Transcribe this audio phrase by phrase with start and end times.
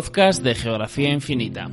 [0.00, 1.68] podcast de Geografía Infinita.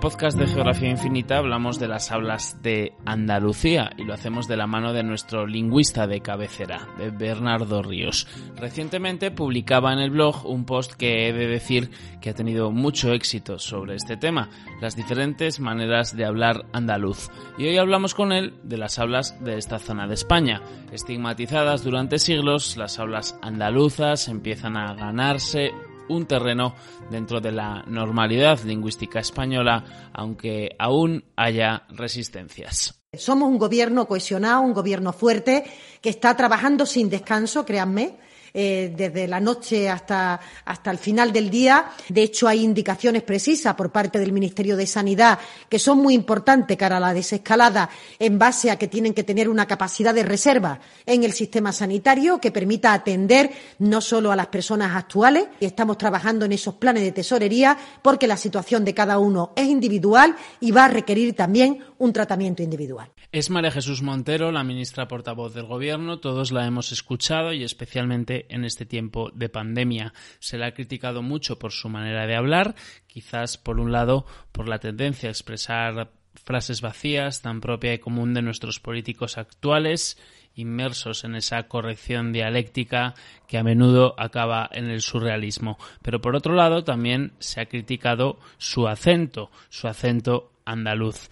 [0.00, 4.66] Podcast de Geografía Infinita hablamos de las hablas de Andalucía y lo hacemos de la
[4.66, 8.26] mano de nuestro lingüista de cabecera, Bernardo Ríos.
[8.56, 11.90] Recientemente publicaba en el blog un post que he de decir
[12.22, 14.48] que ha tenido mucho éxito sobre este tema,
[14.80, 17.28] las diferentes maneras de hablar andaluz.
[17.58, 20.62] Y hoy hablamos con él de las hablas de esta zona de España.
[20.92, 25.72] Estigmatizadas durante siglos, las hablas andaluzas empiezan a ganarse
[26.10, 26.74] un terreno
[27.10, 33.02] dentro de la normalidad lingüística española, aunque aún haya resistencias.
[33.16, 35.64] Somos un gobierno cohesionado, un gobierno fuerte,
[36.00, 38.18] que está trabajando sin descanso, créanme,
[38.52, 41.90] eh, desde la noche hasta, hasta el final del día.
[42.08, 46.76] De hecho, hay indicaciones precisas por parte del Ministerio de Sanidad que son muy importantes
[46.76, 50.80] cara a la desescalada en base a que tienen que tener una capacidad de reserva
[51.06, 55.98] en el sistema sanitario que permita atender no solo a las personas actuales, y estamos
[55.98, 60.70] trabajando en esos planes de tesorería porque la situación de cada uno es individual y
[60.70, 63.10] va a requerir también un tratamiento individual.
[63.32, 66.18] Es María Jesús Montero, la ministra portavoz del Gobierno.
[66.18, 70.12] Todos la hemos escuchado y especialmente en este tiempo de pandemia.
[70.40, 72.74] Se la ha criticado mucho por su manera de hablar,
[73.06, 76.10] quizás por un lado por la tendencia a expresar
[76.44, 80.18] frases vacías tan propia y común de nuestros políticos actuales,
[80.56, 83.14] inmersos en esa corrección dialéctica
[83.46, 85.78] que a menudo acaba en el surrealismo.
[86.02, 91.30] Pero por otro lado también se ha criticado su acento, su acento andaluz.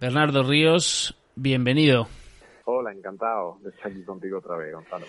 [0.00, 2.08] Bernardo Ríos, bienvenido.
[2.64, 5.06] Hola, encantado de estar aquí contigo otra vez, Gonzalo.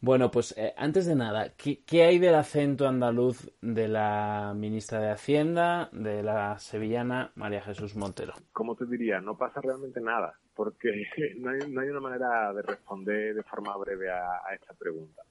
[0.00, 4.98] Bueno, pues eh, antes de nada, ¿qué, ¿qué, hay del acento andaluz de la ministra
[4.98, 8.32] de Hacienda, de la sevillana María Jesús Montero?
[8.52, 11.04] Como te diría, no pasa realmente nada, porque
[11.38, 15.22] no hay, no hay una manera de responder de forma breve a, a esta pregunta.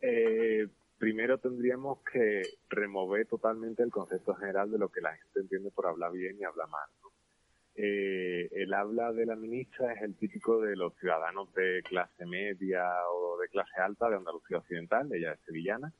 [0.00, 5.70] Eh, primero tendríamos que remover totalmente el concepto general de lo que la gente entiende
[5.70, 6.88] por hablar bien y hablar mal.
[7.02, 7.17] ¿no?
[7.80, 12.84] Eh, el habla de la ministra es el típico de los ciudadanos de clase media
[13.08, 15.92] o de clase alta de Andalucía Occidental, ella es sevillana.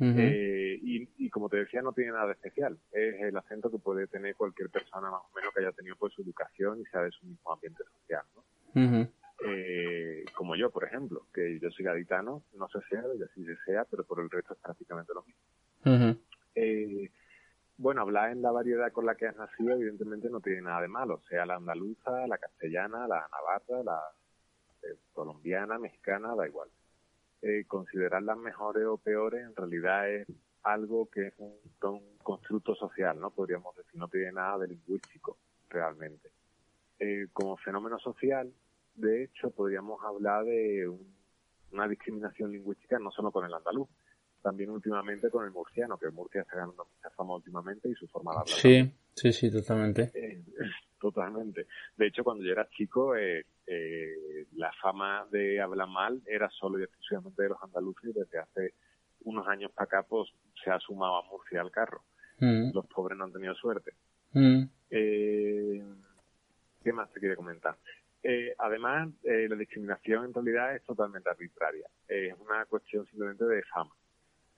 [0.00, 0.14] Uh -huh.
[0.18, 2.76] eh, y, y, como te decía, no tiene nada de especial.
[2.90, 6.12] Es el acento que puede tener cualquier persona más o menos que haya tenido pues
[6.14, 8.24] su educación y sea de su mismo ambiente social.
[8.34, 8.42] ¿no?
[8.74, 9.10] Uh -huh.
[9.46, 13.56] eh, como yo, por ejemplo, que yo soy gaditano, no sé sea, y así se
[13.64, 15.42] sea, pero por el resto es prácticamente lo mismo.
[15.84, 16.18] Uh -huh.
[17.76, 20.88] Bueno, hablar en la variedad con la que has nacido, evidentemente no tiene nada de
[20.88, 24.00] malo, sea la andaluza, la castellana, la navarra, la
[24.82, 26.68] eh, colombiana, mexicana, da igual.
[27.42, 30.26] Eh, considerarlas mejores o peores en realidad es
[30.62, 33.30] algo que es un, un, constructo social, ¿no?
[33.30, 35.36] Podríamos decir, no tiene nada de lingüístico
[35.68, 36.30] realmente.
[36.98, 38.50] Eh, como fenómeno social,
[38.94, 41.14] de hecho, podríamos hablar de un,
[41.72, 43.88] una discriminación lingüística no solo con el andaluz,
[44.44, 48.32] también últimamente con el murciano, que Murcia está ganando mucha fama últimamente y su forma
[48.32, 48.54] de hablar.
[48.54, 50.12] Sí, sí, sí, totalmente.
[50.14, 50.44] Eh,
[51.00, 51.66] totalmente.
[51.96, 56.78] De hecho, cuando yo era chico, eh, eh, la fama de hablar mal era solo
[56.78, 58.74] y exclusivamente de los andaluces y desde hace
[59.22, 60.28] unos años para acá, pues
[60.62, 62.02] se ha sumado a Murcia al carro.
[62.38, 62.72] Mm.
[62.74, 63.94] Los pobres no han tenido suerte.
[64.32, 64.64] Mm.
[64.90, 65.82] ¿Qué
[66.92, 67.78] más te quiere comentar?
[68.26, 71.86] Eh, además, eh, la discriminación en realidad es totalmente arbitraria.
[72.08, 73.92] Eh, es una cuestión simplemente de fama.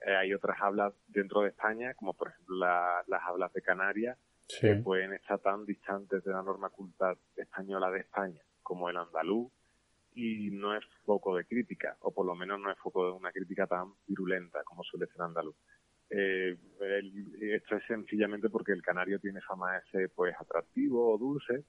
[0.05, 4.17] Eh, hay otras hablas dentro de España, como por ejemplo la, las hablas de Canarias,
[4.47, 4.61] sí.
[4.61, 9.51] que pueden estar tan distantes de la norma culta española de España como el andaluz,
[10.13, 13.31] y no es foco de crítica, o por lo menos no es foco de una
[13.31, 15.55] crítica tan virulenta como suele ser andaluz.
[16.09, 21.17] Eh, el, esto es sencillamente porque el canario tiene fama de ser pues atractivo o
[21.17, 21.65] dulce,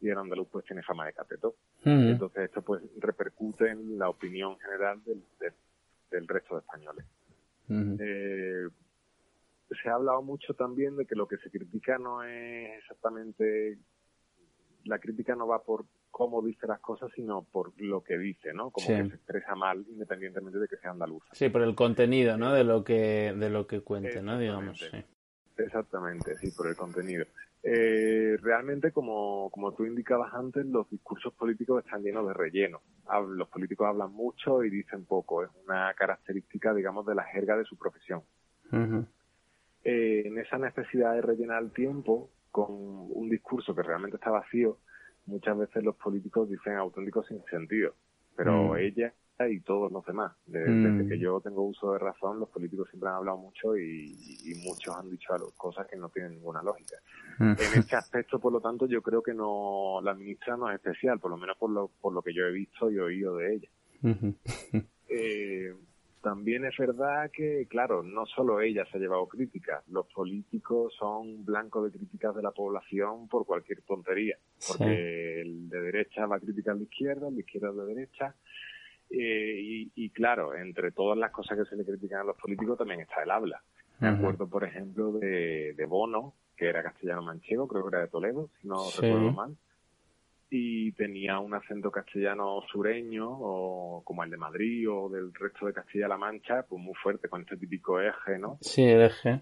[0.00, 1.54] y el andaluz pues tiene fama de cateto.
[1.84, 2.10] Uh -huh.
[2.12, 5.54] Entonces esto pues repercute en la opinión general del, del,
[6.10, 7.06] del resto de españoles.
[7.68, 7.96] Uh -huh.
[8.00, 8.68] eh,
[9.82, 13.78] se ha hablado mucho también de que lo que se critica no es exactamente
[14.84, 18.70] la crítica no va por cómo dice las cosas, sino por lo que dice, ¿no?
[18.70, 21.26] Como que se expresa mal independientemente de que sea andaluza.
[21.32, 22.52] Sí, por el contenido, ¿no?
[22.52, 24.38] De lo que, de lo que cuente, ¿no?
[24.38, 25.04] Digamos, sí.
[25.56, 27.24] Exactamente, sí, por el contenido.
[27.64, 32.80] Eh, realmente, como, como tú indicabas antes, los discursos políticos están llenos de relleno.
[33.28, 35.44] Los políticos hablan mucho y dicen poco.
[35.44, 38.22] Es una característica, digamos, de la jerga de su profesión.
[39.84, 44.78] Eh, en esa necesidad de rellenar el tiempo con un discurso que realmente está vacío,
[45.26, 47.94] muchas veces los políticos dicen auténticos sin sentido.
[48.36, 48.76] Pero mm.
[48.76, 50.32] ella y todos los demás.
[50.46, 51.08] Desde, mm.
[51.08, 54.14] que yo tengo uso de razón, los políticos siempre han hablado mucho y,
[54.64, 56.96] muchos han dicho cosas que no tienen ninguna lógica.
[57.38, 57.52] Mm.
[57.52, 61.18] En este aspecto, por lo tanto, yo creo que no la ministra no es especial,
[61.18, 63.68] por lo menos por lo, por lo que yo he visto y oído de ella.
[65.08, 65.74] eh,
[66.22, 71.44] también es verdad que, claro, no solo ella se ha llevado críticas, los políticos son
[71.44, 74.36] blancos de críticas de la población por cualquier tontería,
[74.68, 77.84] porque el de derecha va a criticar a la izquierda, el de izquierda a la
[77.84, 78.36] derecha,
[79.12, 83.00] eh, y, claro, entre todas las cosas que se le critican a los políticos también
[83.00, 83.62] está el habla.
[84.00, 88.50] Me acuerdo, por ejemplo, de, Bono, que era castellano manchego, creo que era de Toledo,
[88.60, 89.56] si no recuerdo mal,
[90.50, 95.72] y tenía un acento castellano sureño, o como el de Madrid o del resto de
[95.72, 98.58] Castilla-La Mancha, pues muy fuerte, con este típico eje, ¿no?
[98.60, 99.40] Sí, el eje.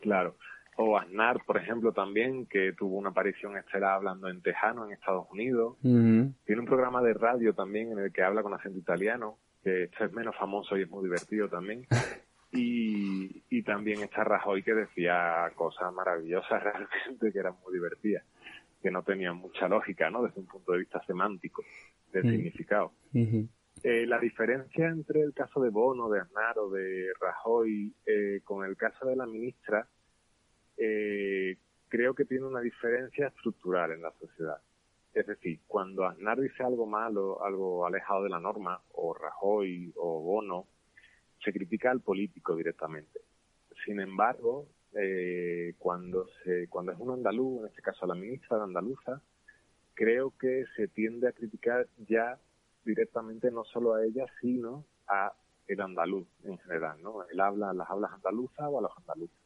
[0.00, 0.36] Claro
[0.76, 5.26] o Aznar, por ejemplo, también, que tuvo una aparición estelar hablando en tejano en Estados
[5.30, 5.76] Unidos.
[5.82, 10.04] Tiene un programa de radio también en el que habla con acento italiano, que este
[10.04, 11.86] es menos famoso y es muy divertido también.
[12.56, 18.22] Y, y también está Rajoy que decía cosas maravillosas realmente, que eran muy divertidas,
[18.80, 20.22] que no tenían mucha lógica, ¿no?
[20.22, 21.64] Desde un punto de vista semántico,
[22.12, 22.92] del significado.
[23.82, 28.64] Eh, la diferencia entre el caso de Bono, de Aznar o de Rajoy eh, con
[28.64, 29.88] el caso de la ministra
[30.76, 31.56] eh,
[31.88, 34.58] creo que tiene una diferencia estructural en la sociedad.
[35.12, 40.20] Es decir, cuando Aznar dice algo malo, algo alejado de la norma, o Rajoy o
[40.20, 40.66] Bono,
[41.44, 43.20] se critica al político directamente.
[43.84, 48.56] Sin embargo, eh, cuando se cuando es un andaluz, en este caso a la ministra
[48.56, 49.22] de andaluza,
[49.94, 52.38] creo que se tiende a criticar ya
[52.84, 55.32] directamente no solo a ella, sino a
[55.66, 57.24] el andaluz en general, ¿no?
[57.28, 59.43] Él habla las hablas andaluzas o a los andaluces.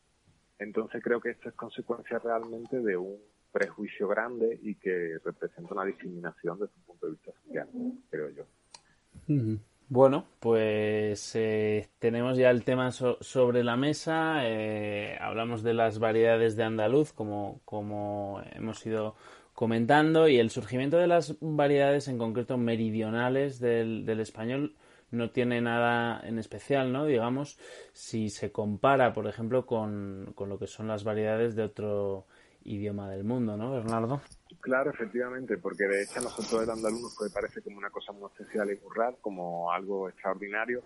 [0.59, 3.19] Entonces creo que esto es consecuencia realmente de un
[3.53, 7.69] prejuicio grande y que representa una discriminación desde un punto de vista social,
[8.11, 8.45] creo yo.
[9.91, 14.41] Bueno, pues eh, tenemos ya el tema sobre la mesa.
[14.43, 19.17] Eh, hablamos de las variedades de andaluz, como, como hemos ido
[19.55, 24.77] comentando, y el surgimiento de las variedades, en concreto meridionales del, del español,
[25.11, 27.07] no tiene nada en especial, ¿no?
[27.07, 27.59] Digamos,
[27.93, 32.27] si se compara, por ejemplo, con, lo que son las variedades de otro
[32.65, 34.21] idioma del mundo, ¿no, Bernardo?
[34.61, 38.13] Claro, efectivamente, porque de hecho a nosotros el andaluz nos puede parecer como una cosa
[38.13, 40.83] muy especial y muy rara, como algo extraordinario,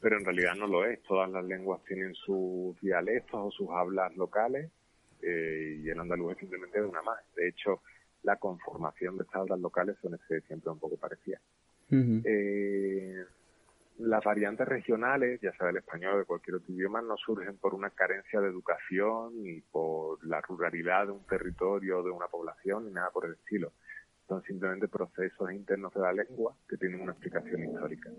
[0.00, 1.02] pero en realidad no lo es.
[1.02, 4.70] Todas las lenguas tienen sus dialectos o sus hablas locales
[5.22, 7.20] eh, y el andaluz es simplemente una más.
[7.34, 7.80] De hecho,
[8.24, 11.40] la conformación de estas hablas locales suele ser siempre un poco parecida.
[11.90, 13.24] eh,
[14.02, 17.74] las variantes regionales, ya sea del español o de cualquier otro idioma, no surgen por
[17.74, 22.86] una carencia de educación ni por la ruralidad de un territorio o de una población
[22.86, 23.72] ni nada por el estilo.
[24.28, 28.10] Son simplemente procesos internos de la lengua que tienen una explicación histórica.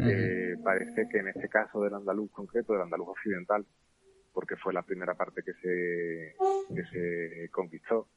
[0.00, 3.64] Eh, parece que en este caso del andaluz concreto, del andaluz occidental,
[4.32, 6.36] porque fue la primera parte que se,
[6.74, 8.08] que se conquistó,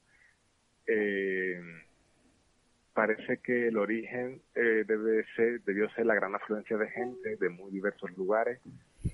[0.88, 1.60] eh,
[2.94, 7.50] parece que el origen eh, debe ser, debió ser la gran afluencia de gente de
[7.50, 8.60] muy diversos lugares,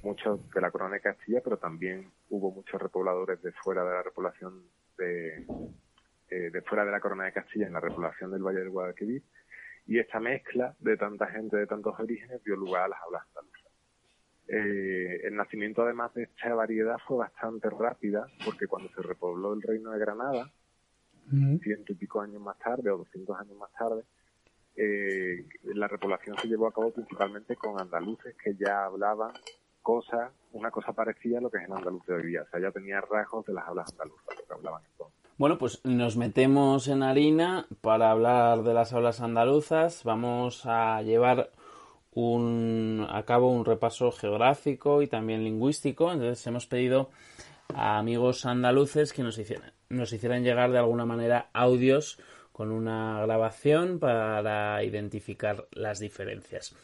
[0.03, 4.03] muchos de la corona de Castilla, pero también hubo muchos repobladores de fuera de la
[4.03, 4.63] repoblación
[4.97, 5.45] de,
[6.29, 9.23] eh, de fuera de la corona de Castilla en la repoblación del Valle del Guadalquivir,
[9.85, 13.57] y esta mezcla de tanta gente de tantos orígenes dio lugar a las hablas andaluzas.
[14.49, 19.61] Eh, el nacimiento además de esta variedad fue bastante rápida porque cuando se repobló el
[19.61, 20.51] reino de Granada,
[21.61, 24.03] ciento y pico años más tarde o doscientos años más tarde,
[24.75, 29.31] eh, la repoblación se llevó a cabo principalmente con andaluces que ya hablaban
[29.81, 32.43] cosas, una cosa parecida a lo que es el andaluz de hoy día.
[32.43, 35.17] O sea, ya tenía rasgos de las hablas andaluzas, lo que hablaban entonces.
[35.37, 40.03] Bueno, pues nos metemos en harina para hablar de las hablas andaluzas.
[40.03, 41.51] Vamos a llevar
[42.13, 46.11] un, a cabo un repaso geográfico y también lingüístico.
[46.11, 47.11] Entonces hemos pedido
[47.73, 52.19] a amigos andaluces que nos hicieran, nos hicieran llegar de alguna manera audios
[52.51, 56.75] con una grabación para identificar las diferencias.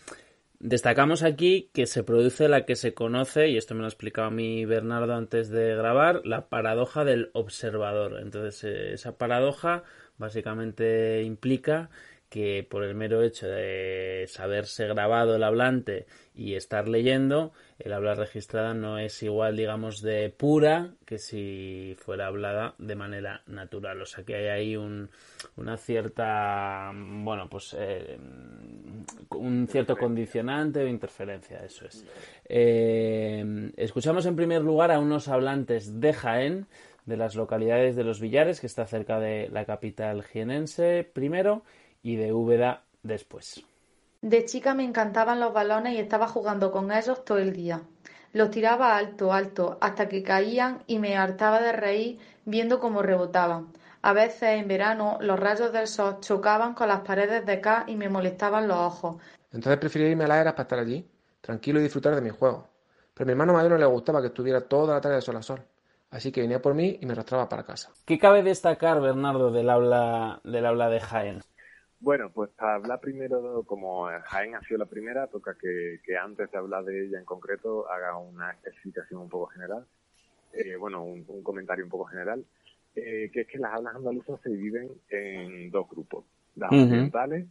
[0.60, 4.27] Destacamos aquí que se produce la que se conoce, y esto me lo ha explicado
[4.27, 8.19] a mí Bernardo antes de grabar, la paradoja del observador.
[8.22, 9.83] Entonces, eh, esa paradoja
[10.17, 11.89] básicamente implica
[12.34, 18.16] que por el mero hecho de saberse grabado el hablante y estar leyendo, el habla
[18.16, 24.02] registrada no es igual, digamos, de pura que si fuera hablada de manera natural.
[24.02, 25.12] O sea que hay ahí un,
[25.58, 28.18] una cierta, bueno, pues eh,
[29.30, 32.04] un cierto condicionante o interferencia, eso es.
[32.46, 36.66] Eh, escuchamos en primer lugar a unos hablantes de Jaén,
[37.06, 41.63] de las localidades de Los Villares, que está cerca de la capital jienense, primero,
[42.03, 43.65] y de Úbeda después.
[44.22, 47.81] De chica me encantaban los balones y estaba jugando con ellos todo el día.
[48.31, 53.74] Los tiraba alto, alto, hasta que caían y me hartaba de reír viendo cómo rebotaban.
[54.01, 57.95] A veces en verano los rayos del sol chocaban con las paredes de acá y
[57.95, 59.22] me molestaban los ojos.
[59.51, 61.07] Entonces prefería irme a las eras para estar allí,
[61.41, 62.67] tranquilo y disfrutar de mi juego.
[63.13, 65.38] Pero a mi hermano mayor no le gustaba que estuviera toda la tarde de sol
[65.38, 65.62] a sol.
[66.10, 67.91] Así que venía por mí y me arrastraba para casa.
[68.05, 71.39] ¿Qué cabe destacar, Bernardo, del aula, del aula de Jaén?
[72.03, 76.57] Bueno, pues para hablar primero, como Jaén ha sido la primera, toca que, antes de
[76.57, 79.88] hablar de ella en concreto haga una explicación un poco general,
[80.51, 82.43] eh, bueno, un, comentario un poco general,
[82.93, 86.25] eh, que es que las hablas andaluzas se dividen en dos grupos,
[86.57, 87.48] las orientales,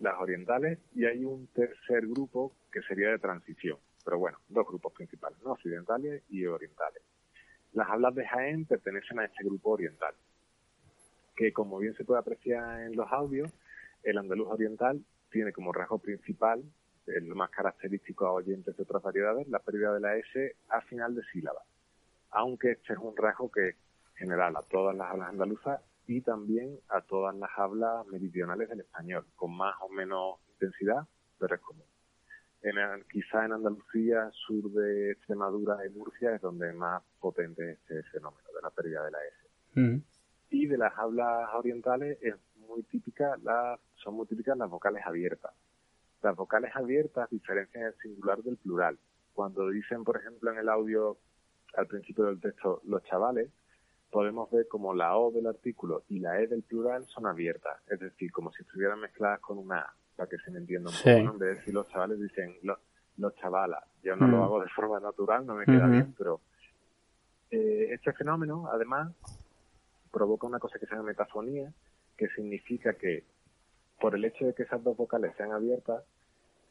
[0.00, 4.92] las orientales, y hay un tercer grupo que sería de transición, pero bueno, dos grupos
[4.92, 5.52] principales, ¿no?
[5.52, 7.00] occidentales y orientales.
[7.74, 10.14] Las hablas de Jaén pertenecen a este grupo oriental,
[11.36, 13.52] que como bien se puede apreciar en los audios,
[14.04, 16.62] el andaluz oriental tiene como rasgo principal,
[17.06, 21.14] el más característico a oyentes de otras variedades, la pérdida de la S a final
[21.14, 21.62] de sílaba.
[22.30, 23.76] Aunque este es un rasgo que es
[24.16, 29.24] general a todas las hablas andaluzas y también a todas las hablas meridionales del español,
[29.36, 31.06] con más o menos intensidad,
[31.38, 31.84] pero es común.
[32.62, 32.76] En,
[33.10, 38.48] quizá en Andalucía, sur de Extremadura y Murcia es donde más potente es este fenómeno
[38.54, 39.80] de la pérdida de la S.
[39.80, 40.02] Mm.
[40.50, 42.34] Y de las hablas orientales es
[42.66, 45.52] muy típica las son muy típicas las vocales abiertas.
[46.22, 48.98] Las vocales abiertas diferencian el singular del plural.
[49.32, 51.18] Cuando dicen, por ejemplo, en el audio
[51.76, 53.50] al principio del texto los chavales,
[54.10, 57.98] podemos ver como la O del artículo y la E del plural son abiertas, es
[57.98, 61.32] decir, como si estuvieran mezcladas con una A, para que se me entienda un poco,
[61.34, 62.78] En vez de decir los chavales, dicen los,
[63.16, 63.82] los chavalas.
[64.04, 64.42] Yo no lo mm.
[64.42, 66.40] hago de forma natural, no me queda bien, pero
[67.50, 69.12] eh, este fenómeno, además,
[70.12, 71.72] provoca una cosa que se llama metafonía,
[72.16, 73.24] que significa que
[74.00, 76.04] por el hecho de que esas dos vocales sean abiertas,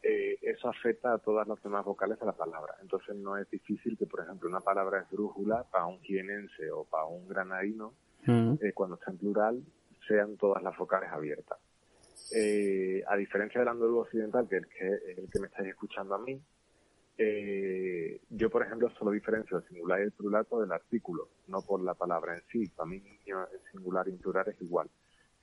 [0.01, 2.75] eh, eso afecta a todas las demás vocales de la palabra.
[2.81, 6.83] Entonces no es difícil que, por ejemplo, una palabra es brújula para un jienense o
[6.83, 7.93] para un granadino,
[8.25, 8.55] mm.
[8.61, 9.63] eh, cuando está en plural,
[10.07, 11.57] sean todas las vocales abiertas.
[12.35, 14.63] Eh, a diferencia del andaluz occidental, que es
[15.17, 16.41] el que, me estáis escuchando a mí,
[18.29, 21.81] yo, por ejemplo, solo diferencio el singular y el plural por el artículo, no por
[21.81, 22.67] la palabra en sí.
[22.75, 24.89] Para mí, el singular y el plural es igual.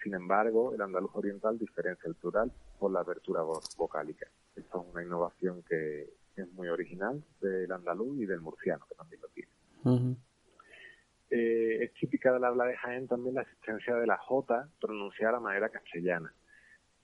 [0.03, 3.43] Sin embargo, el andaluz oriental diferencia el plural por la apertura
[3.77, 4.27] vocálica.
[4.57, 9.21] Esto es una innovación que es muy original del andaluz y del murciano, que también
[9.21, 10.17] lo tiene.
[11.31, 15.45] Eh, es típica del habla de Jaén también la existencia de la J pronunciada de
[15.45, 16.33] manera castellana.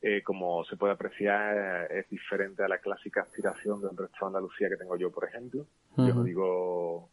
[0.02, 4.68] Eh, como se puede apreciar, es diferente a la clásica aspiración del resto de Andalucía
[4.68, 5.66] que tengo yo, por ejemplo.
[5.96, 7.10] Yo digo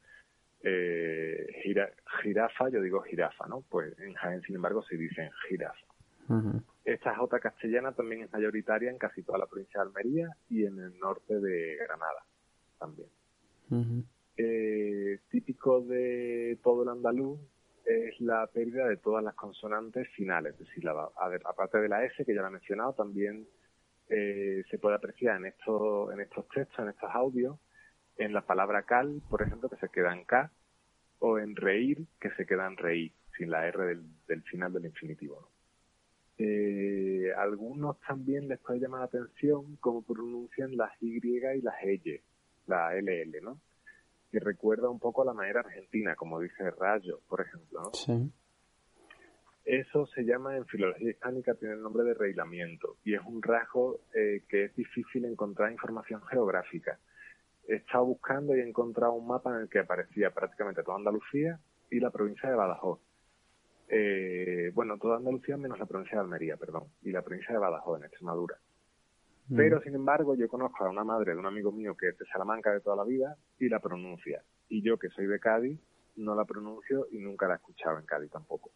[0.64, 1.48] eh,
[2.22, 3.64] jirafa, yo digo jirafa, ¿no?
[3.70, 5.86] Pues en Jaén, sin embargo, se dicen jirafa.
[6.86, 10.80] Esta J castellana también es mayoritaria en casi toda la provincia de Almería y en
[10.80, 12.26] el norte de Granada
[12.80, 13.10] también.
[14.38, 17.40] eh, típico de todo el andaluz
[17.86, 21.12] es la pérdida de todas las consonantes finales de sílaba.
[21.18, 23.46] A ver, aparte de la S, que ya lo he mencionado, también
[24.10, 27.58] eh, se puede apreciar en, estos en estos textos, en estos audios,
[28.18, 30.52] en la palabra cal, por ejemplo, que se queda en K,
[31.20, 35.50] o en reír, que se queda en reír, sin la R del, final del infinitivo.
[36.38, 42.22] Eh, algunos también les puede llamar la atención cómo pronuncian las Y y las L,
[42.68, 43.60] la LL, ¿no?
[44.32, 48.32] Que recuerda un poco a la manera argentina, como dice Rayo, por ejemplo, Sí.
[49.66, 54.02] Eso se llama en filología hispánica, tiene el nombre de reilamiento y es un rasgo
[54.14, 57.00] eh, que es difícil encontrar información geográfica
[57.68, 61.60] he estado buscando y he encontrado un mapa en el que aparecía prácticamente toda Andalucía
[61.90, 63.00] y la provincia de Badajoz.
[63.88, 68.00] Eh, bueno, toda Andalucía menos la provincia de Almería, perdón, y la provincia de Badajoz,
[68.00, 68.58] en Extremadura.
[69.50, 69.56] Mm.
[69.56, 72.26] Pero, sin embargo, yo conozco a una madre de un amigo mío que es de
[72.26, 74.44] Salamanca de toda la vida y la pronuncia.
[74.70, 75.80] Y yo, que soy de Cádiz,
[76.16, 78.72] no la pronuncio y nunca la he escuchado en Cádiz tampoco.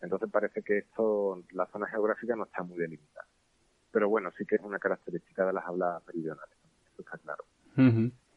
[0.00, 3.26] Entonces parece que esto, la zona geográfica no está muy delimitada.
[3.92, 6.56] Pero bueno, sí que es una característica de las hablas meridionales,
[6.92, 7.44] eso está claro.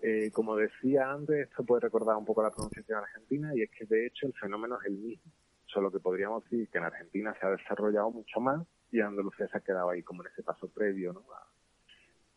[0.01, 3.85] Eh, como decía antes, esto puede recordar un poco la pronunciación argentina y es que
[3.85, 5.31] de hecho el fenómeno es el mismo,
[5.65, 9.57] solo que podríamos decir que en Argentina se ha desarrollado mucho más y Andalucía se
[9.57, 11.23] ha quedado ahí como en ese paso previo ¿no?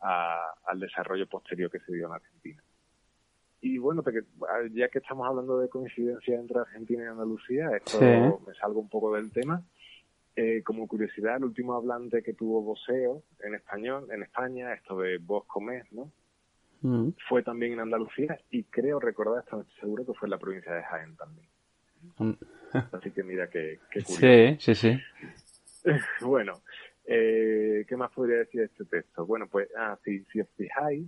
[0.00, 2.62] al desarrollo posterior que se dio en Argentina.
[3.60, 4.04] Y bueno,
[4.72, 7.98] ya que estamos hablando de coincidencia entre Argentina y Andalucía, esto
[8.46, 9.62] me salgo un poco del tema.
[10.36, 15.16] Eh, como curiosidad, el último hablante que tuvo voceo en español, en España, esto de
[15.18, 16.12] Vos Comés, ¿no?
[17.28, 20.82] Fue también en Andalucía y creo recordar, estoy seguro que fue en la provincia de
[20.82, 21.48] Jaén también.
[22.18, 22.32] Mm.
[22.92, 24.16] Así que mira qué, curioso.
[24.20, 25.00] Sí, sí, sí.
[26.20, 26.60] bueno,
[27.06, 29.26] eh, ¿qué más podría decir de este texto?
[29.26, 31.06] Bueno, pues, ah, si, si os fijáis,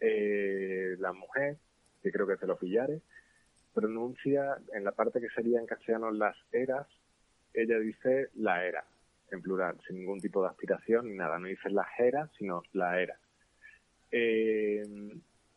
[0.00, 1.56] eh, la mujer,
[2.02, 3.02] que creo que se lo fillares,
[3.72, 6.86] pronuncia en la parte que sería en castellano las eras,
[7.52, 8.84] ella dice la era,
[9.30, 11.38] en plural, sin ningún tipo de aspiración ni nada.
[11.38, 13.18] No dice la era, sino la era.
[14.16, 14.86] Eh,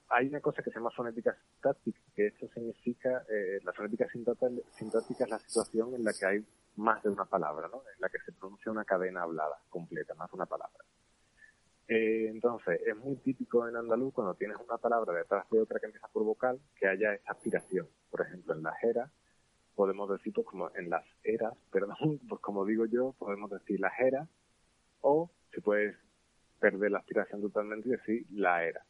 [0.10, 5.26] hay una cosa que se llama fonética sintáctica, que esto significa, eh, la fonética sintáctica
[5.26, 6.46] es la situación en la que hay
[6.78, 7.84] más de una palabra, ¿no?
[7.94, 10.84] En la que se pronuncia una cadena hablada completa, más de una palabra.
[11.88, 15.86] Eh, entonces, es muy típico en andaluz cuando tienes una palabra detrás de otra que
[15.86, 17.88] empieza por vocal, que haya esta aspiración.
[18.10, 19.12] Por ejemplo, en la era
[19.76, 23.94] podemos decir, pues como en las eras, perdón, pues como digo yo, podemos decir las
[24.00, 24.28] eras,
[25.02, 25.96] o se puede
[26.60, 28.84] perder la aspiración totalmente y decir la era.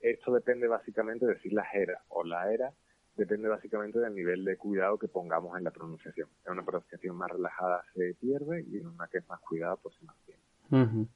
[0.00, 2.72] Esto depende básicamente de decir la era o la era,
[3.16, 6.28] depende básicamente del nivel de cuidado que pongamos en la pronunciación.
[6.46, 9.94] En una pronunciación más relajada se pierde y en una que es más cuidada pues
[9.96, 11.08] se mantiene.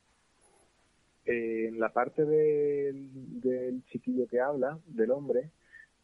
[1.27, 5.51] Eh, en la parte del, chiquillo que habla, del hombre,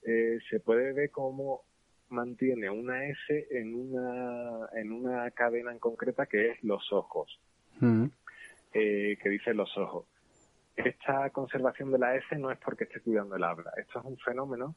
[0.03, 1.63] eh, se puede ver como
[2.09, 7.39] mantiene una S en una, en una cadena en concreta que es los ojos.
[8.73, 10.07] Eh, que dice los ojos.
[10.77, 14.19] Esta conservación de la S no es porque esté cuidando el habla, esto es un
[14.19, 14.77] fenómeno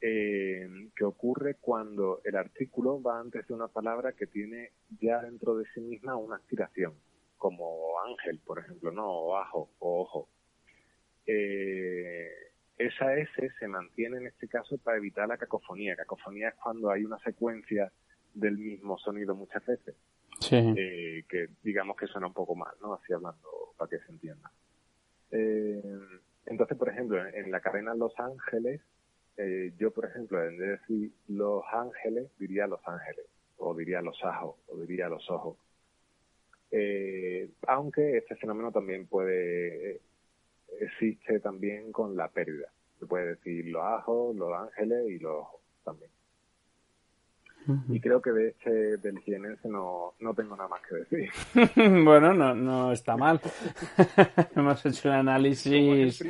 [0.00, 5.56] eh, que ocurre cuando el artículo va antes de una palabra que tiene ya dentro
[5.56, 6.94] de sí misma una aspiración,
[7.38, 10.28] como ángel, por ejemplo, no, o ajo, o ojo.
[11.26, 12.28] Eh,
[12.76, 15.96] esa S se mantiene en este caso para evitar la cacofonía.
[15.96, 17.90] Cacofonía es cuando hay una secuencia
[18.34, 19.94] del mismo sonido muchas veces.
[20.50, 22.94] Eh, que digamos que suena un poco mal, ¿no?
[22.94, 24.50] Así hablando para que se entienda.
[25.30, 25.82] Eh,
[26.46, 28.80] entonces, por ejemplo, en, la cadena Los Ángeles,
[29.36, 34.56] eh, yo, por ejemplo, en decir Los Ángeles, diría Los Ángeles, o diría Los Ajos,
[34.68, 35.56] o diría Los Ojos.
[37.66, 40.00] aunque este fenómeno también puede
[40.80, 42.72] existe también con la pérdida.
[42.98, 46.10] Se puede decir los ajos, los ángeles y los ojos también.
[47.88, 51.30] Y creo que de este del jienense no, no tengo nada más que decir.
[52.04, 53.40] bueno, no, no está mal.
[54.56, 56.24] Hemos hecho un análisis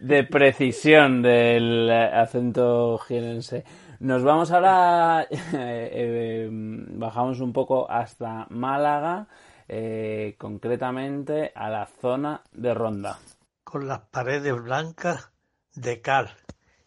[0.00, 3.64] de precisión del acento jienense.
[4.02, 9.28] Nos vamos ahora, eh, eh, bajamos un poco hasta Málaga
[9.68, 13.20] eh, concretamente a la zona de Ronda.
[13.62, 15.30] Con las paredes blancas
[15.76, 16.36] de cal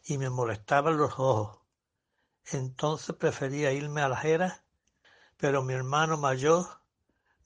[0.04, 1.65] y me molestaban los ojos.
[2.52, 4.64] Entonces prefería irme a las eras,
[5.38, 6.66] pero mi hermano mayor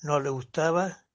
[0.02, 1.06] no le gustaba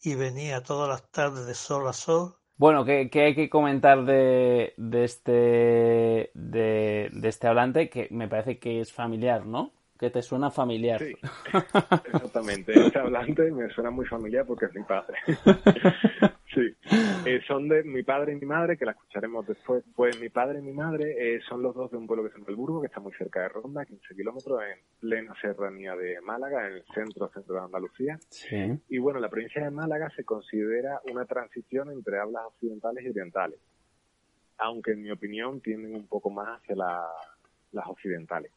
[0.00, 2.34] y venía todas las tardes de sol a sol.
[2.56, 7.88] Bueno, ¿qué, hay que comentar de, de este de, de, este hablante?
[7.88, 9.72] Que me parece que es familiar, ¿no?
[9.98, 11.00] que te suena familiar.
[11.00, 11.14] Sí,
[12.12, 12.86] exactamente.
[12.86, 15.18] Este hablante me suena muy familiar porque es mi padre.
[16.58, 16.76] sí.
[17.26, 19.84] Eh, son de mi padre y mi madre, que la escucharemos después.
[19.94, 22.38] Pues mi padre y mi madre eh, son los dos de un pueblo que se
[22.38, 26.20] llama El Burgo, que está muy cerca de Ronda, 15 kilómetros, en plena serranía de
[26.20, 28.18] Málaga, en el centro, centro de Andalucía.
[28.28, 28.78] Sí.
[28.88, 33.60] Y bueno, la provincia de Málaga se considera una transición entre hablas occidentales y orientales.
[34.58, 38.52] Aunque en mi opinión tienden un poco más hacia las occidentales.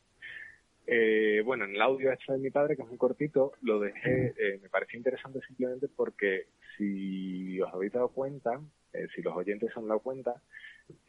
[0.94, 4.34] Eh, bueno, en el audio hecho de mi padre, que es muy cortito, lo dejé,
[4.38, 8.60] eh, me pareció interesante simplemente porque si os habéis dado cuenta,
[8.92, 10.42] eh, si los oyentes se han dado cuenta,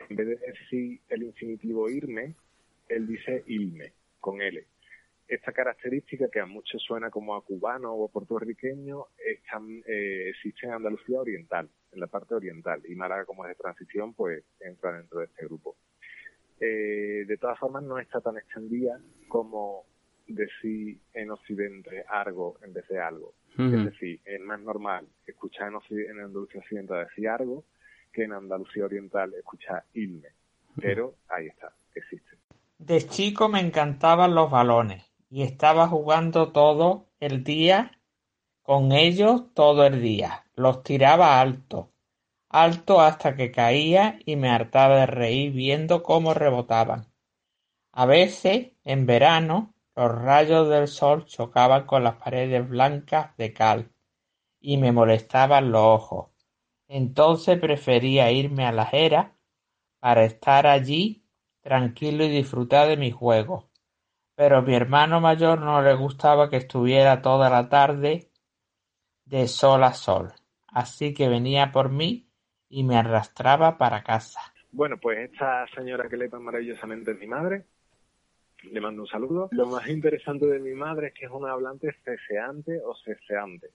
[0.08, 2.36] en vez de decir el infinitivo irme,
[2.88, 4.64] él dice ilme, con L.
[5.26, 11.68] Esta característica que a muchos suena como a cubano o puertorriqueño existe en Andalucía oriental,
[11.90, 15.44] en la parte oriental, y Málaga como es de transición, pues entra dentro de este
[15.44, 15.74] grupo.
[16.64, 18.96] Eh, de todas formas no está tan extendida
[19.26, 19.84] como
[20.28, 23.34] decir en Occidente algo en vez de algo.
[23.58, 27.64] Es decir, es más normal escuchar en, Andalucía Occidental decir algo
[28.12, 30.28] que en Andalucía Oriental escuchar ilme.
[30.80, 32.36] Pero ahí está, existe.
[32.78, 37.98] De chico me encantaban los balones y estaba jugando todo el día
[38.62, 40.44] con ellos todo el día.
[40.54, 41.91] Los tiraba alto
[42.52, 47.06] alto hasta que caía y me hartaba de reír viendo cómo rebotaban.
[47.92, 53.90] A veces, en verano, los rayos del sol chocaban con las paredes blancas de cal
[54.60, 56.28] y me molestaban los ojos.
[56.88, 59.34] Entonces prefería irme a la era
[59.98, 61.24] para estar allí
[61.62, 63.70] tranquilo y disfrutar de mi juego.
[64.34, 68.30] Pero a mi hermano mayor no le gustaba que estuviera toda la tarde
[69.24, 70.34] de sol a sol,
[70.66, 72.31] así que venía por mí
[72.72, 74.40] y me arrastraba para casa.
[74.72, 77.66] Bueno, pues esta señora que lee tan maravillosamente es mi madre.
[78.62, 79.50] Le mando un saludo.
[79.52, 83.68] Lo más interesante de mi madre es que es una hablante ceseante o ceseante.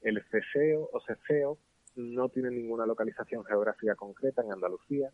[0.00, 1.58] El ceseo o ceseo
[1.96, 5.10] no tiene ninguna localización geográfica concreta en Andalucía.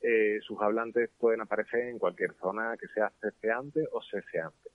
[0.00, 4.70] Eh, sus hablantes pueden aparecer en cualquier zona que sea ceceante o ceseante.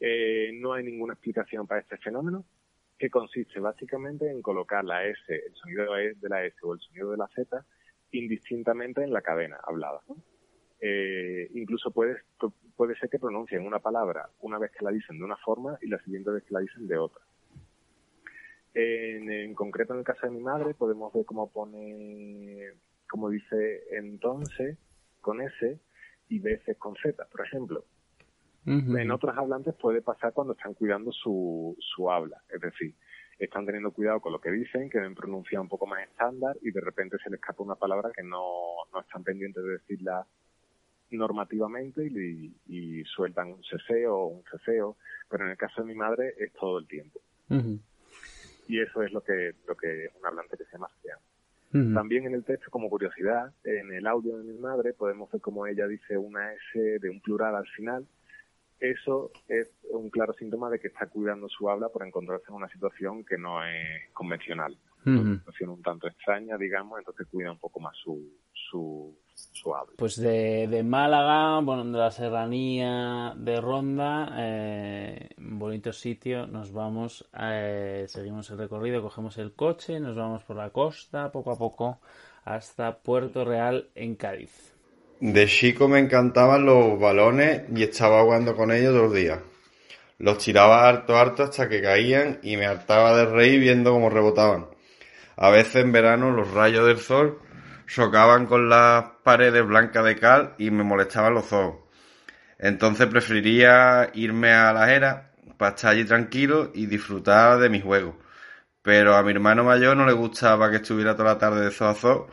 [0.00, 2.44] Eh, no hay ninguna explicación para este fenómeno,
[3.00, 7.10] que consiste básicamente en colocar la S, el sonido de la S o el sonido
[7.10, 7.64] de la Z
[8.12, 10.02] indistintamente en la cadena hablada.
[10.80, 12.18] Eh, incluso puede,
[12.76, 15.88] puede ser que pronuncien una palabra una vez que la dicen de una forma y
[15.88, 17.22] la siguiente vez que la dicen de otra.
[18.74, 22.74] En, en concreto, en el caso de mi madre, podemos ver cómo pone,
[23.08, 24.76] como dice entonces
[25.22, 25.80] con S
[26.28, 27.82] y veces con Z, por ejemplo.
[28.66, 32.94] En otros hablantes puede pasar cuando están cuidando su, su habla, es decir,
[33.38, 36.70] están teniendo cuidado con lo que dicen, que deben pronunciar un poco más estándar y
[36.70, 38.44] de repente se les escapa una palabra que no,
[38.92, 40.26] no están pendientes de decirla
[41.10, 44.96] normativamente y, y sueltan un ceseo o un ceseo,
[45.28, 47.18] pero en el caso de mi madre es todo el tiempo.
[48.68, 51.18] Y eso es lo que, lo que un hablante que se llama ceseo.
[51.94, 55.66] También en el texto, como curiosidad, en el audio de mi madre podemos ver cómo
[55.66, 58.06] ella dice una S de un plural al final,
[58.80, 62.68] eso es un claro síntoma de que está cuidando su habla por encontrarse en una
[62.68, 64.76] situación que no es convencional.
[65.04, 69.94] Una situación un tanto extraña, digamos, entonces cuida un poco más su, su, su habla.
[69.96, 77.26] Pues de, de Málaga, bueno, de la serranía de Ronda, eh, bonito sitio, nos vamos,
[77.40, 82.00] eh, seguimos el recorrido, cogemos el coche, nos vamos por la costa, poco a poco,
[82.44, 84.69] hasta Puerto Real en Cádiz.
[85.20, 89.38] De chico me encantaban los balones y estaba jugando con ellos todos los días.
[90.16, 94.68] Los tiraba harto, harto hasta que caían y me hartaba de reír viendo cómo rebotaban.
[95.36, 97.38] A veces en verano los rayos del sol
[97.86, 101.80] chocaban con las paredes blancas de cal y me molestaban los ojos.
[102.58, 108.16] Entonces preferiría irme a la era para estar allí tranquilo y disfrutar de mi juego.
[108.80, 111.94] Pero a mi hermano mayor no le gustaba que estuviera toda la tarde de zoo
[111.94, 112.26] zoo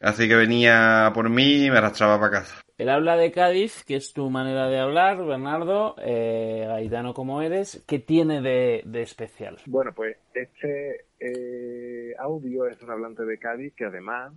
[0.00, 2.62] Así que venía por mí y me arrastraba para casa.
[2.78, 7.84] El habla de Cádiz, que es tu manera de hablar, Bernardo, eh, gaitano como eres,
[7.86, 9.58] ¿qué tiene de, especial?
[9.66, 14.32] Bueno, pues este eh, audio es un hablante de Cádiz que además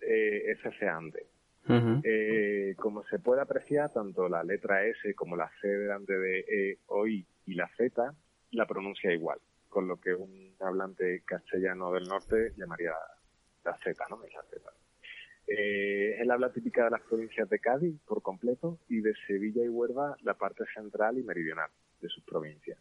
[0.00, 1.26] eh, es ceseante.
[1.66, 6.78] Eh, como se puede apreciar, tanto la letra S como la C delante de E,
[6.88, 8.12] O, I y la Z
[8.50, 12.92] la pronuncia igual, con lo que un hablante castellano del norte llamaría
[13.64, 14.18] la Z, ¿no?
[14.18, 14.83] la Z.
[15.46, 19.62] Eh, es el habla típica de las provincias de Cádiz por completo y de Sevilla
[19.64, 22.78] y Huelva la parte central y meridional de sus provincias.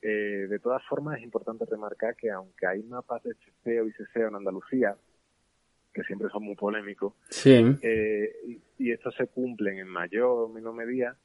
[0.00, 4.28] Eh, de todas formas, es importante remarcar que aunque hay mapas de ceseo y ceseo
[4.28, 4.96] en Andalucía,
[5.92, 10.74] que siempre son muy polémicos, eh, y, y, estos se cumplen en mayor o menor
[10.74, 11.16] medida,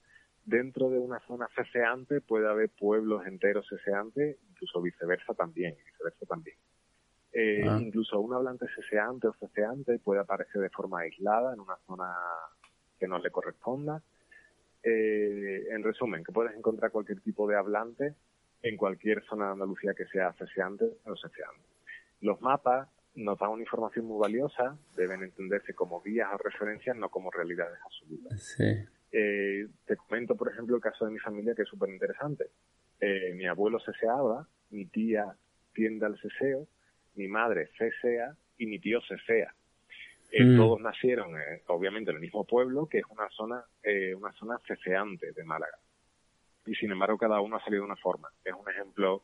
[0.43, 6.57] dentro de una zona ceseante puede haber pueblos enteros ceseantes, incluso viceversa también, viceversa también.
[7.34, 7.80] Eh, ah.
[7.82, 12.13] Incluso un hablante ceseante o ceseante puede aparecer de forma aislada en una zona
[13.00, 14.02] que no le corresponda.
[14.84, 18.13] Eh, en resumen, que puedes encontrar cualquier tipo de hablante
[18.62, 21.65] en cualquier zona de Andalucía que sea ceseante o ceseante.
[22.22, 27.10] Los mapas nos dan una información muy valiosa, deben entenderse como guías o referencias, no
[27.10, 28.58] como realidades absolutas.
[29.12, 32.46] Eh, te comento, por ejemplo, el caso de mi familia, que es súper interesante.
[33.36, 35.36] mi abuelo ceseaba, mi tía
[35.74, 36.67] tiende al ceseo,
[37.15, 39.54] mi madre Cesea y mi tío Cesea.
[40.32, 40.58] Eh, mm.
[40.58, 44.60] Todos nacieron, eh, obviamente, en el mismo pueblo, que es una zona, eh, una zona
[44.67, 45.78] ceseante de Málaga.
[46.65, 48.30] Y sin embargo, cada uno ha salido de una forma.
[48.43, 49.23] Es un ejemplo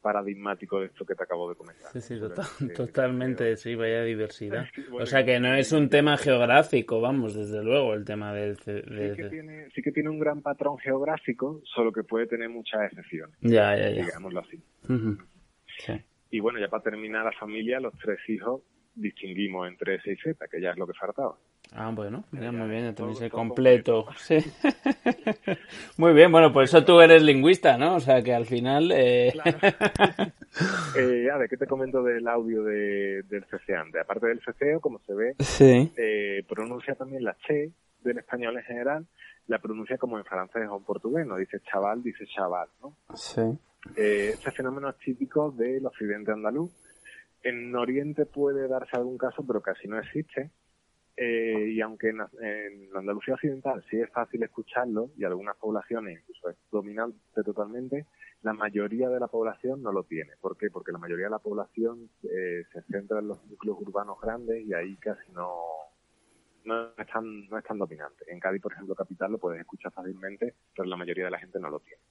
[0.00, 1.92] paradigmático de esto que te acabo de comentar.
[1.92, 2.18] Sí, sí,
[2.76, 4.66] totalmente, sí, vaya diversidad.
[4.92, 8.56] o sea que no es un tema geográfico, vamos, desde luego, el tema del...
[8.56, 8.82] Sí,
[9.16, 13.36] que tiene, sí que tiene un gran patrón geográfico, solo que puede tener muchas excepciones.
[13.40, 14.04] Ya, ya, ya.
[14.04, 14.60] Digámoslo así.
[15.84, 16.04] sí.
[16.30, 18.62] Y bueno, ya para terminar la familia, los tres hijos
[18.94, 21.36] distinguimos entre S y Z, que ya es lo que faltaba.
[21.72, 24.06] Ah, bueno, mira, muy bien, entonces el completo.
[24.16, 24.38] Sí.
[25.96, 27.96] muy bien, bueno, por eso tú eres lingüista, ¿no?
[27.96, 28.90] O sea que al final...
[28.92, 29.28] Eh...
[30.98, 34.00] eh, a ver, ¿qué te comento del audio de, del ceceante?
[34.00, 35.92] Aparte del ceceo, como se ve, sí.
[35.96, 37.70] eh, pronuncia también la C
[38.02, 39.06] del español en general
[39.48, 42.94] la pronuncia como en francés o en portugués, no dice chaval, dice chaval, ¿no?
[43.14, 43.42] Sí.
[43.96, 46.72] Eh, este fenómeno es típico del occidente andaluz.
[47.42, 50.50] En Oriente puede darse algún caso, pero casi no existe.
[51.16, 56.50] Eh, y aunque en, en, Andalucía occidental sí es fácil escucharlo, y algunas poblaciones incluso
[56.50, 58.06] es dominante totalmente,
[58.42, 60.32] la mayoría de la población no lo tiene.
[60.40, 60.70] ¿Por qué?
[60.70, 64.72] Porque la mayoría de la población eh, se centra en los núcleos urbanos grandes y
[64.74, 65.56] ahí casi no,
[66.64, 67.06] no es
[67.50, 68.24] no es tan dominante.
[68.28, 71.58] En Cádiz, por ejemplo, capital, lo puedes escuchar fácilmente, pero la mayoría de la gente
[71.58, 72.02] no lo tiene.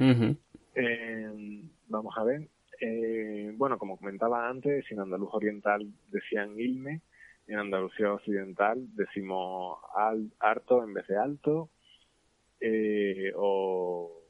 [0.00, 2.48] Eh, vamos a ver.
[2.80, 7.00] Eh, bueno, como comentaba antes, en andaluz oriental decían ilme,
[7.48, 11.70] en Andalucía occidental decimos al, harto en vez de alto,
[12.60, 14.22] eh, o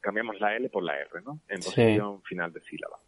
[0.00, 1.40] cambiamos la L por la R, ¿no?
[1.48, 2.28] En posición sí.
[2.28, 2.98] final de sílaba.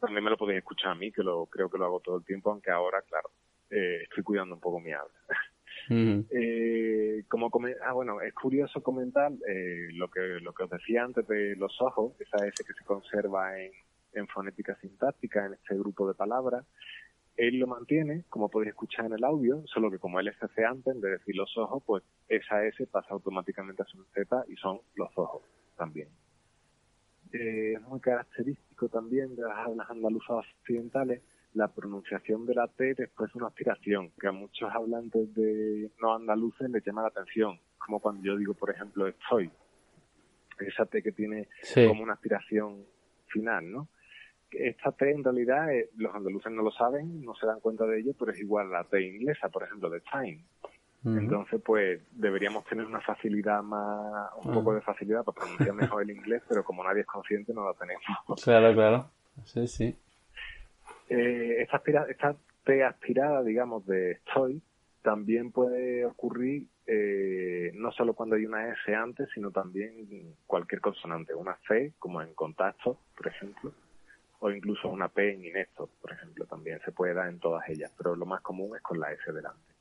[0.00, 2.24] También me lo podéis escuchar a mí, que lo creo que lo hago todo el
[2.24, 3.30] tiempo, aunque ahora, claro,
[3.70, 5.14] eh, estoy cuidando un poco mi habla.
[5.90, 7.50] Eh, como
[7.86, 11.80] ah, bueno, es curioso comentar eh, lo que lo que os decía antes de los
[11.80, 13.72] ojos, esa S que se conserva en,
[14.12, 16.64] en fonética sintáctica, en este grupo de palabras.
[17.36, 20.82] Él lo mantiene, como podéis escuchar en el audio, solo que como él es en
[20.84, 24.80] vez de decir los ojos, pues esa S pasa automáticamente a su Z y son
[24.94, 25.42] los ojos
[25.76, 26.08] también.
[27.32, 31.22] Eh, es muy característico también de las hablas andaluzas occidentales
[31.54, 36.14] la pronunciación de la T después de una aspiración, que a muchos hablantes de no
[36.14, 39.50] andaluces les llama la atención, como cuando yo digo, por ejemplo, estoy.
[40.58, 41.86] Esa T que tiene sí.
[41.86, 42.84] como una aspiración
[43.26, 43.88] final, ¿no?
[44.50, 48.00] Esta T en realidad eh, los andaluces no lo saben, no se dan cuenta de
[48.00, 50.44] ello, pero es igual a la T inglesa, por ejemplo, de time.
[51.02, 51.18] Uh -huh.
[51.18, 54.54] Entonces, pues deberíamos tener una facilidad más, un uh -huh.
[54.54, 57.74] poco de facilidad para pronunciar mejor el inglés, pero como nadie es consciente, no la
[57.74, 58.02] tenemos.
[58.42, 59.10] Claro, claro.
[59.44, 59.98] Sí, sí.
[61.08, 64.62] Eh, esta, aspira, esta T aspirada, digamos, de estoy,
[65.02, 71.34] también puede ocurrir eh, no solo cuando hay una S antes, sino también cualquier consonante.
[71.34, 73.72] Una C, como en contacto, por ejemplo,
[74.40, 77.92] o incluso una P en inepto, por ejemplo, también se puede dar en todas ellas,
[77.96, 79.72] pero lo más común es con la S delante.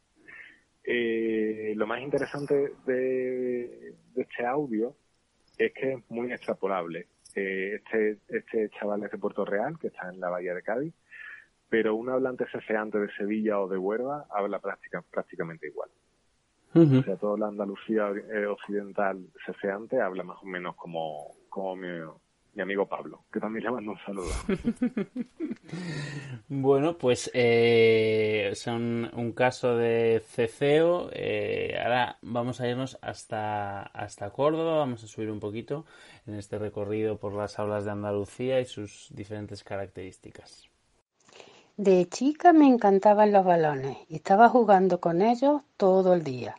[0.85, 4.95] Eh, lo más interesante de, de, este audio
[5.57, 7.07] es que es muy extrapolable.
[7.35, 10.93] Eh, este, este chaval es de Puerto Real, que está en la bahía de Cádiz,
[11.73, 15.89] pero un hablante ceceante de Sevilla o de Huelva habla práctica, prácticamente igual.
[16.75, 16.99] Uh -huh.
[16.99, 18.11] O sea, toda la Andalucía
[18.47, 21.87] occidental ceceante habla más o menos como, como mi,
[22.53, 24.29] mi amigo Pablo, que también le mando un saludo.
[26.47, 31.09] bueno, pues eh, son un caso de ceceo.
[31.11, 35.87] Eh, ahora vamos a irnos hasta, hasta Córdoba, vamos a subir un poquito
[36.27, 40.69] en este recorrido por las aulas de Andalucía y sus diferentes características.
[41.77, 46.55] De chica me encantaban los balones y estaba jugando con ellos todo el día.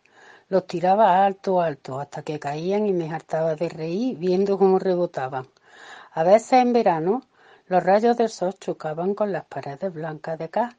[0.48, 5.46] Los tiraba alto, alto, hasta que caían y me hartaba de reír viendo cómo rebotaban.
[6.10, 7.22] A veces en verano
[7.66, 10.78] los rayos del sol chocaban con las paredes blancas de acá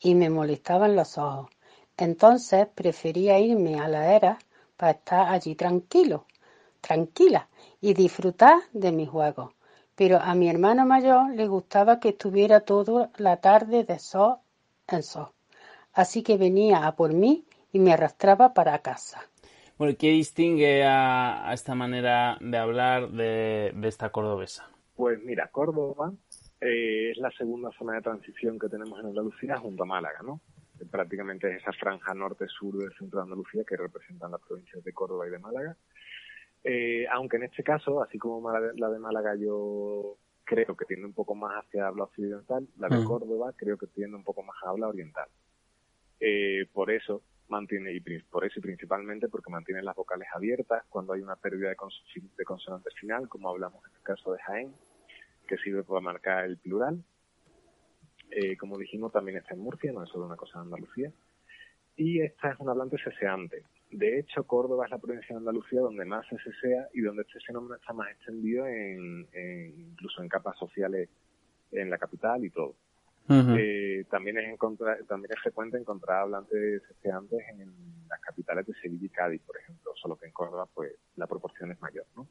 [0.00, 1.50] y me molestaban los ojos.
[1.98, 4.38] Entonces prefería irme a la era
[4.78, 6.24] para estar allí tranquilo,
[6.80, 7.48] tranquila
[7.82, 9.53] y disfrutar de mis juegos
[9.96, 14.36] pero a mi hermano mayor le gustaba que estuviera toda la tarde de sol
[14.88, 15.28] en sol.
[15.92, 19.20] Así que venía a por mí y me arrastraba para casa.
[19.78, 24.68] Bueno, ¿qué distingue a, a esta manera de hablar de, de, esta cordobesa?
[24.94, 26.12] Pues mira, Córdoba
[26.60, 30.40] eh, es la segunda zona de transición que tenemos en Andalucía junto a Málaga, ¿no?
[30.90, 35.26] Prácticamente es esa franja norte-sur del centro de Andalucía que representan las provincias de Córdoba
[35.26, 35.76] y de Málaga.
[36.64, 41.12] Eh, aunque en este caso, así como la de Málaga yo creo que tiende un
[41.12, 44.70] poco más hacia habla occidental, la de Córdoba creo que tiende un poco más a
[44.70, 45.28] habla oriental.
[46.20, 51.12] Eh, por eso mantiene, y por eso y principalmente porque mantiene las vocales abiertas cuando
[51.12, 54.74] hay una pérdida de, cons de consonante final, como hablamos en el caso de Jaén,
[55.46, 57.02] que sirve para marcar el plural.
[58.30, 61.12] Eh, como dijimos, también está en Murcia, no es solo una cosa de Andalucía.
[61.96, 63.64] Y esta es un hablante ceseante.
[63.94, 67.38] De hecho, Córdoba es la provincia de Andalucía donde más se cesea y donde este
[67.46, 71.08] fenómeno está más extendido en, en, incluso en capas sociales
[71.70, 72.74] en la capital y todo.
[73.28, 73.56] Uh -huh.
[73.56, 77.72] eh, también, es encontrar, también es frecuente encontrar hablantes ceseantes en
[78.08, 81.70] las capitales de Sevilla y Cádiz, por ejemplo, solo que en Córdoba pues la proporción
[81.70, 82.26] es mayor, ¿no?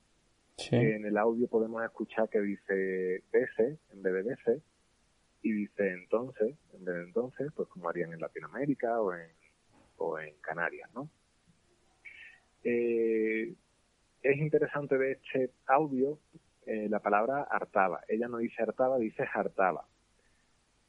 [0.58, 0.76] Sí.
[0.76, 4.62] En el audio podemos escuchar que dice BC en vez de
[5.44, 9.30] y dice entonces en vez de entonces, pues como harían en Latinoamérica o en,
[9.98, 11.10] o en Canarias, ¿no?
[12.64, 13.54] Eh,
[14.22, 16.18] es interesante de este audio
[16.66, 18.02] eh, la palabra hartaba.
[18.08, 19.86] Ella no dice hartaba, dice hartaba.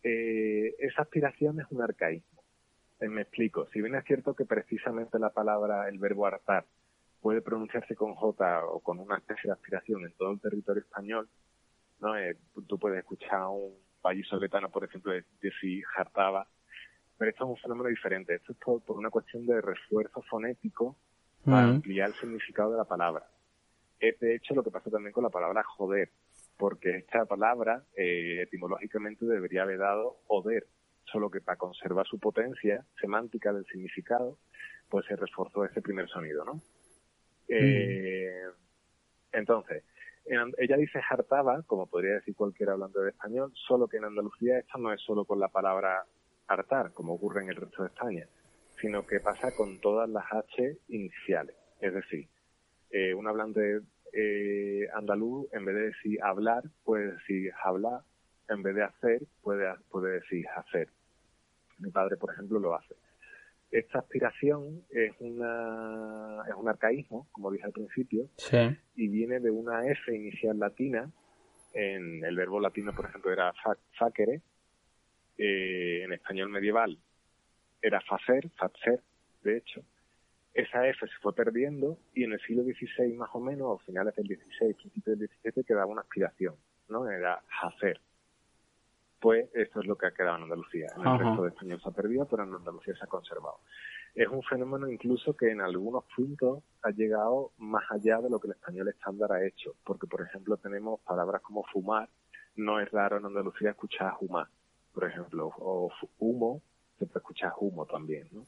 [0.02, 2.42] Eh, esa aspiración es un arcaísmo.
[3.00, 3.66] Eh, me explico.
[3.72, 6.64] Si bien es cierto que precisamente la palabra, el verbo hartar,
[7.20, 11.28] puede pronunciarse con J o con una especie de aspiración en todo el territorio español,
[12.00, 12.16] ¿no?
[12.16, 12.36] Eh,
[12.68, 16.46] tú puedes escuchar a un vallisoletano, por ejemplo, decir hartaba,
[17.16, 18.34] pero esto es un fenómeno diferente.
[18.34, 20.96] Esto es por, por una cuestión de refuerzo fonético
[21.44, 23.26] para ampliar el significado de la palabra.
[24.00, 26.10] Es de hecho lo que pasa también con la palabra joder,
[26.56, 30.66] porque esta palabra eh, etimológicamente debería haber dado joder,
[31.04, 34.38] solo que para conservar su potencia semántica del significado,
[34.88, 36.60] pues se reforzó ese primer sonido, ¿no?
[37.48, 38.44] Eh,
[39.32, 39.84] entonces,
[40.26, 44.78] ella dice hartaba, como podría decir cualquiera hablando de español, solo que en Andalucía esto
[44.78, 46.04] no es solo con la palabra
[46.46, 48.26] hartar, como ocurre en el resto de España,
[48.80, 51.56] sino que pasa con todas las H iniciales.
[51.80, 52.28] Es decir,
[52.90, 53.80] eh, un hablante
[54.12, 58.02] eh, andaluz, en vez de decir hablar, puede decir hablar,
[58.48, 60.88] en vez de hacer, puede, puede decir hacer.
[61.78, 62.94] Mi padre, por ejemplo, lo hace.
[63.70, 68.28] Esta aspiración es, una, es un arcaísmo, como dije al principio,
[68.94, 71.10] y viene de una F inicial latina.
[71.72, 73.52] En el verbo latino, por ejemplo, era
[73.98, 74.42] facere.
[75.36, 76.96] Eh, en español medieval
[77.84, 79.00] era facer, facer,
[79.42, 79.82] de hecho.
[80.52, 84.14] Esa F se fue perdiendo y en el siglo XVI más o menos, o finales
[84.14, 86.54] del XVI, principios del XVII, quedaba una aspiración,
[86.88, 87.08] ¿no?
[87.08, 88.00] Era hacer
[89.24, 90.88] pues esto es lo que ha quedado en Andalucía.
[90.98, 93.60] En el resto de España se ha perdido, pero en Andalucía se ha conservado.
[94.14, 98.48] Es un fenómeno incluso que en algunos puntos ha llegado más allá de lo que
[98.48, 102.10] el español estándar ha hecho, porque por ejemplo tenemos palabras como fumar,
[102.56, 104.46] no es raro en Andalucía escuchar fumar,
[104.92, 106.60] por ejemplo, o humo,
[106.98, 108.46] se puede escuchar humo también, ¿no?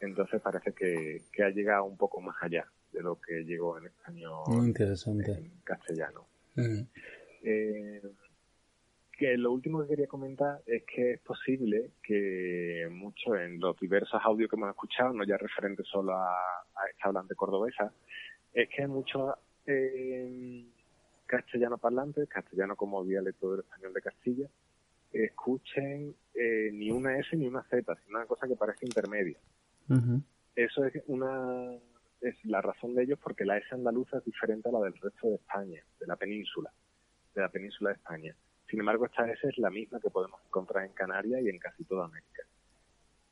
[0.00, 4.44] Entonces parece que, ha llegado un poco más allá de lo que llegó en español,
[4.64, 5.32] interesante.
[5.32, 6.26] en castellano.
[7.42, 8.02] eh,
[9.18, 14.20] que lo último que quería comentar es que es posible que mucho en los diversos
[14.22, 16.36] audios que hemos escuchado, no ya referente solo a,
[16.88, 17.92] esta hablante cordobesa,
[18.54, 19.34] es que muchos
[19.66, 20.64] eh,
[21.26, 24.48] castellano parlantes, castellano como dialecto del español de Castilla,
[25.12, 29.38] escuchen eh, ni una S ni una Z, sino una cosa que parece intermedia.
[30.54, 31.78] Eso es una
[32.20, 35.28] es la razón de ello porque la S andaluza es diferente a la del resto
[35.28, 36.72] de España, de la península,
[37.34, 38.34] de la península de España.
[38.68, 41.84] Sin embargo, esta S es la misma que podemos encontrar en Canarias y en casi
[41.84, 42.42] toda América.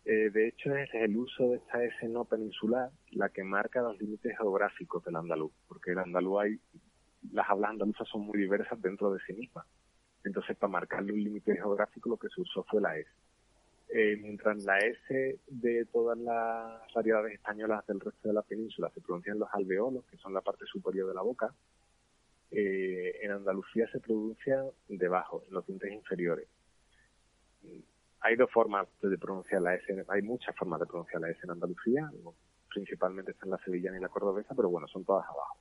[0.04, 4.00] Eh, de hecho, es el uso de esta S no peninsular la que marca los
[4.00, 6.60] límites geográficos del andaluz, porque el andaluz hay,
[7.32, 9.66] las hablas andaluzas son muy diversas dentro de sí mismas.
[10.26, 13.08] Entonces, para marcarle un límite geográfico, lo que se usó fue la S.
[13.88, 19.00] Eh, mientras la S de todas las variedades españolas del resto de la península se
[19.00, 21.54] pronuncian los alveolos, que son la parte superior de la boca,
[22.50, 26.48] eh, en Andalucía se pronuncia debajo, en los dientes inferiores.
[28.20, 31.50] Hay dos formas de pronunciar la S, hay muchas formas de pronunciar la S en
[31.52, 32.10] Andalucía,
[32.68, 35.56] principalmente están la sevillana y la cordobesa, pero bueno, son todas abajo.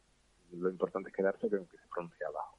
[0.54, 2.58] Lo importante es quedarse con que se pronuncia abajo.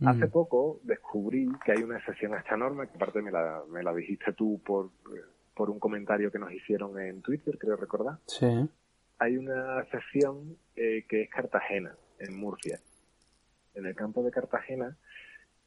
[0.00, 0.08] Mm.
[0.08, 3.82] Hace poco descubrí que hay una excepción a esta norma, que aparte me la, me
[3.82, 4.90] la dijiste tú por,
[5.54, 8.18] por un comentario que nos hicieron en Twitter, creo recordar.
[8.26, 8.68] Sí.
[9.18, 12.80] Hay una excepción eh, que es Cartagena, en Murcia
[13.74, 14.96] en el campo de Cartagena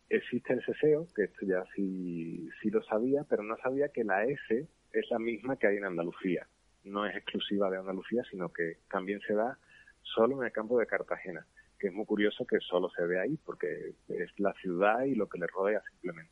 [0.10, 4.24] existe el ceseo, que esto ya sí, sí lo sabía, pero no sabía que la
[4.26, 6.48] S es la misma que hay en Andalucía.
[6.84, 9.58] No es exclusiva de Andalucía, sino que también se da
[10.02, 11.48] solo en el campo de Cartagena,
[11.84, 15.28] que es muy curioso que solo se ve ahí, porque es la ciudad y lo
[15.28, 16.32] que le rodea simplemente.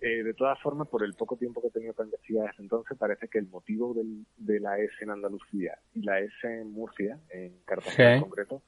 [0.00, 2.96] Eh, de todas formas, por el poco tiempo que he tenido para investigar desde entonces,
[2.96, 7.20] parece que el motivo del, de la S en Andalucía y la S en Murcia,
[7.28, 8.62] en Cartagena en concreto,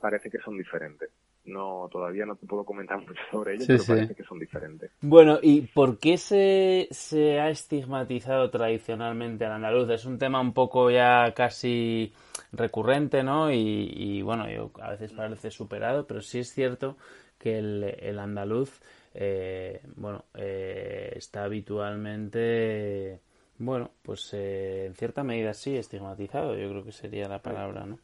[0.00, 1.08] parece que son diferentes
[1.44, 4.90] no todavía no te puedo comentar mucho sobre ellos, pero parece que son diferentes.
[5.00, 9.90] Bueno, ¿y por qué se, se ha estigmatizado tradicionalmente al andaluz?
[9.90, 12.12] Es un tema un poco ya casi
[12.52, 13.50] recurrente, ¿no?
[13.52, 16.96] Y, bueno, yo, a veces parece superado, pero sí es cierto
[17.38, 18.80] que el, el andaluz,
[19.14, 23.20] eh, bueno, eh, está habitualmente,
[23.58, 27.98] bueno, pues eh, en cierta medida sí estigmatizado, yo creo que sería la palabra, ¿no?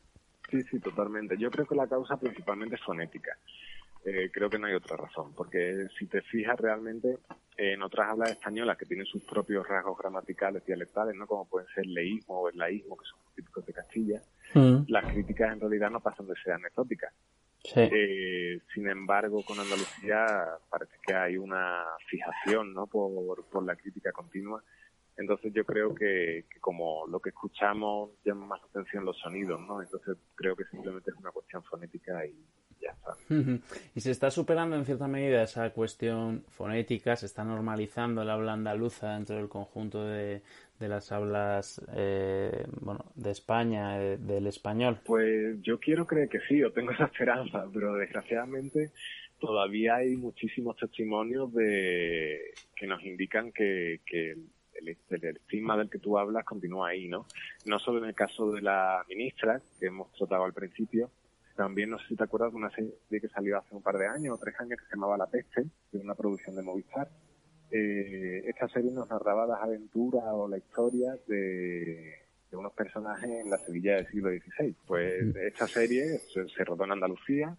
[0.50, 1.36] Sí, sí, totalmente.
[1.36, 3.36] Yo creo que la causa principalmente es fonética.
[4.04, 7.18] Eh, creo que no hay otra razón, porque si te fijas realmente
[7.56, 11.26] en otras hablas españolas que tienen sus propios rasgos gramaticales dialectales, ¿no?
[11.26, 14.22] como pueden ser leísmo o el laísmo, que son típicos de Castilla,
[14.54, 14.84] mm.
[14.86, 17.12] las críticas en realidad no pasan de ser anecdóticas.
[17.74, 20.24] Eh, sin embargo, con Andalucía
[20.70, 22.86] parece que hay una fijación ¿no?
[22.86, 24.62] por, por la crítica continua
[25.18, 29.82] entonces yo creo que, como lo que escuchamos llama más atención los sonidos, ¿no?
[29.82, 32.34] Entonces creo que simplemente es una cuestión fonética y,
[32.80, 33.16] ya está.
[33.96, 38.52] y se está superando en cierta medida esa cuestión fonética, se está normalizando el habla
[38.52, 40.42] andaluza dentro del conjunto de,
[40.78, 45.00] de las hablas eh, bueno, de España, eh, del español.
[45.04, 48.92] Pues yo quiero creer que sí, yo tengo esa esperanza, pero desgraciadamente
[49.40, 54.36] todavía hay muchísimos testimonios de que nos indican que, que
[54.78, 57.26] el, el, estigma del que tú hablas continúa ahí, ¿no?
[57.66, 61.10] No solo en el caso de la ministra, que hemos tratado al principio,
[61.58, 64.06] también no sé si te acuerdas de una serie que salió hace un par de
[64.06, 67.10] años o tres años que se llamaba La Peste, de una producción de Movistar.
[67.70, 72.14] Eh, esta serie nos narraba las aventuras o la historia de,
[72.50, 74.76] de unos personajes en la Sevilla del siglo XVI.
[74.86, 77.56] Pues esta serie se, se rodó en Andalucía,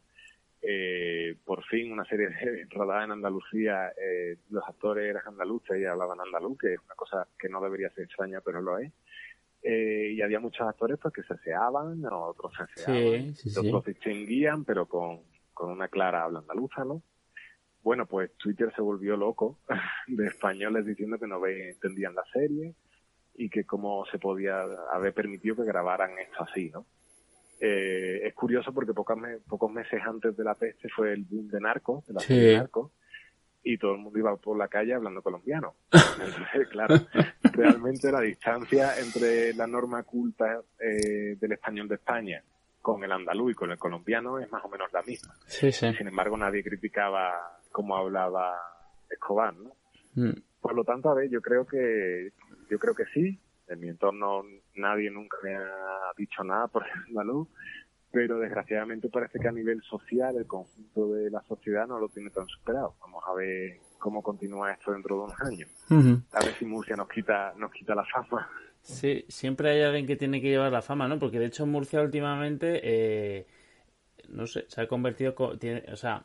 [0.61, 5.85] eh, por fin una serie de, rodada en Andalucía, eh, los actores eran andaluces y
[5.85, 8.91] hablaban andaluz, que es una cosa que no debería ser extraña, pero lo es.
[9.61, 13.59] Eh, y había muchos actores pues que se seaban, otros se seaban, Sí, sí, sí.
[13.59, 15.21] otros distinguían, pero con,
[15.53, 17.01] con una clara habla andaluza, ¿no?
[17.81, 19.59] Bueno, pues Twitter se volvió loco
[20.07, 22.73] de españoles diciendo que no entendían la serie
[23.35, 26.85] y que cómo se podía haber permitido que grabaran esto así, ¿no?
[27.61, 31.49] Eh, es curioso porque pocos, me- pocos meses antes de la peste fue el boom
[31.49, 32.27] de Narcos, de la Sí.
[32.27, 32.91] serie Narcos,
[33.63, 35.75] y todo el mundo iba por la calle hablando colombiano.
[35.91, 36.95] Entonces, claro,
[37.53, 42.41] realmente la distancia entre la norma culta eh, del español de España
[42.81, 45.35] con el andaluz y con el colombiano es más o menos la misma.
[45.45, 45.93] Sí, sí.
[45.95, 48.55] Sin embargo, nadie criticaba cómo hablaba
[49.09, 49.75] Escobar, ¿no?
[50.15, 50.31] Mm.
[50.61, 52.31] Por lo tanto, a ver, yo creo que
[52.69, 53.37] yo creo que sí.
[53.69, 54.43] En mi entorno
[54.75, 57.47] nadie nunca me ha dicho nada por el andaluz,
[58.11, 62.31] pero desgraciadamente parece que a nivel social el conjunto de la sociedad no lo tiene
[62.31, 62.95] tan superado.
[63.01, 65.69] Vamos a ver cómo continúa esto dentro de unos años.
[66.33, 68.49] A ver si Murcia nos quita nos quita la fama.
[68.81, 71.19] Sí, siempre hay alguien que tiene que llevar la fama, ¿no?
[71.19, 73.45] Porque de hecho Murcia últimamente, eh,
[74.29, 76.23] no sé, se ha convertido, co- tiene, o sea,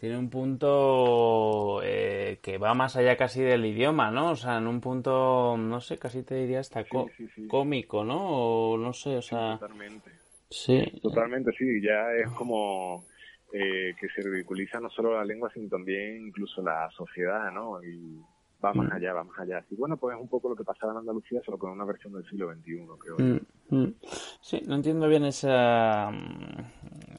[0.00, 4.30] tiene un punto eh, que va más allá casi del idioma, ¿no?
[4.30, 7.46] O sea, en un punto, no sé, casi te diría hasta có- sí, sí.
[7.46, 8.72] cómico, ¿no?
[8.72, 10.10] O no sé, o sea, Totalmente.
[10.48, 10.82] sí.
[11.02, 11.82] Totalmente, sí.
[11.82, 13.04] Ya es como
[13.52, 17.82] eh, que se ridiculiza no solo la lengua, sino también incluso la sociedad, ¿no?
[17.82, 18.24] Y
[18.64, 18.92] va más Mm.
[18.92, 19.64] allá, va más allá.
[19.70, 22.12] Y bueno, pues es un poco lo que pasaba en Andalucía, solo con una versión
[22.12, 23.16] del siglo XXI, creo.
[23.18, 23.94] Mm, mm.
[24.42, 26.10] Sí, no entiendo bien esa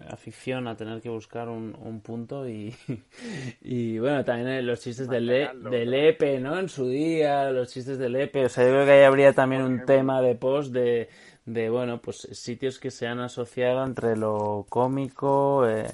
[0.10, 2.76] afición a tener que buscar un, un punto y,
[3.62, 6.58] y bueno, también los chistes del, E- del EPE, ¿no?
[6.60, 9.62] En su día, los chistes del EPE, o sea, yo creo que ahí habría también
[9.64, 11.08] un tema de post de,
[11.46, 15.68] de, bueno, pues sitios que se han asociado entre lo cómico.
[15.68, 15.88] eh.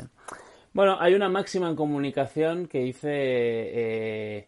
[0.73, 3.09] Bueno, hay una máxima en comunicación que dice...
[3.11, 4.47] eh,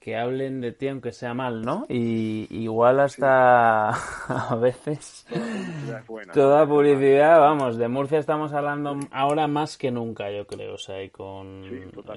[0.00, 1.86] que hablen de ti aunque sea mal, ¿no?
[1.88, 3.90] Y igual hasta
[4.50, 6.32] a veces es buena.
[6.32, 11.02] toda publicidad, vamos, de Murcia estamos hablando ahora más que nunca, yo creo, o sea,
[11.02, 11.64] y con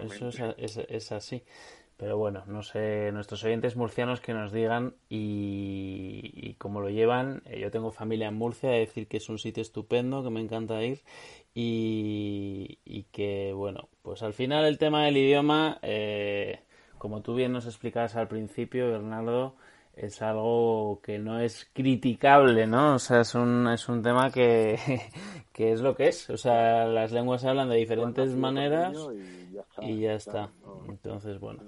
[0.04, 1.44] eso es, es- es así.
[1.98, 7.42] Pero bueno, no sé, nuestros oyentes murcianos que nos digan y, y cómo lo llevan.
[7.46, 10.42] Eh, Yo tengo familia en Murcia, de decir que es un sitio estupendo, que me
[10.42, 11.04] encanta ir
[11.54, 16.60] y, y que, bueno, pues al final el tema del idioma, eh,
[17.06, 19.54] como tú bien nos explicabas al principio, Bernardo,
[19.96, 22.96] es algo que no es criticable, ¿no?
[22.96, 24.80] O sea, es un, es un tema que,
[25.54, 26.28] que es lo que es.
[26.32, 28.98] O sea, las lenguas se hablan de diferentes maneras
[29.84, 30.50] y ya está.
[30.90, 31.62] Entonces, bueno.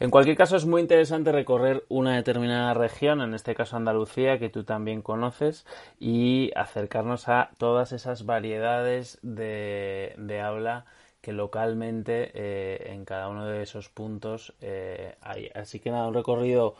[0.00, 4.48] En cualquier caso, es muy interesante recorrer una determinada región, en este caso Andalucía, que
[4.48, 5.64] tú también conoces,
[6.00, 10.86] y acercarnos a todas esas variedades de, de habla
[11.26, 15.50] que localmente eh, en cada uno de esos puntos eh, hay.
[15.56, 16.76] Así que nada, un recorrido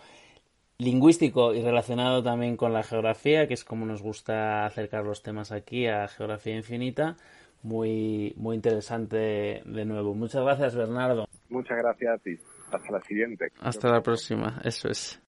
[0.79, 5.51] lingüístico y relacionado también con la geografía, que es como nos gusta acercar los temas
[5.51, 7.17] aquí a Geografía Infinita.
[7.65, 10.15] Muy, muy interesante de nuevo.
[10.15, 11.27] Muchas gracias, Bernardo.
[11.49, 12.39] Muchas gracias a ti.
[12.71, 13.49] Hasta la siguiente.
[13.59, 15.21] Hasta la próxima, eso es.